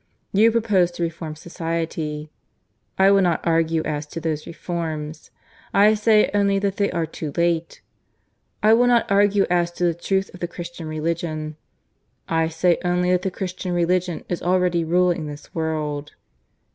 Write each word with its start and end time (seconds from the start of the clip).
You 0.33 0.51
propose 0.51 0.89
to 0.93 1.03
reform 1.03 1.35
Society. 1.35 2.31
I 2.97 3.11
will 3.11 3.21
not 3.21 3.39
argue 3.45 3.83
as 3.83 4.07
to 4.07 4.19
those 4.19 4.47
reforms; 4.47 5.29
I 5.75 5.93
say 5.93 6.31
only 6.33 6.57
that 6.57 6.77
they 6.77 6.89
are 6.89 7.05
too 7.05 7.31
late. 7.37 7.81
I 8.63 8.73
will 8.73 8.87
not 8.87 9.11
argue 9.11 9.45
as 9.51 9.69
to 9.73 9.83
the 9.83 9.93
truth 9.93 10.33
of 10.33 10.39
the 10.39 10.47
Christian 10.47 10.87
religion. 10.87 11.55
I 12.27 12.47
say 12.47 12.79
only 12.83 13.11
that 13.11 13.21
the 13.21 13.29
Christian 13.29 13.73
religion 13.73 14.25
is 14.27 14.41
already 14.41 14.83
ruling 14.83 15.27
this 15.27 15.53
world. 15.53 16.13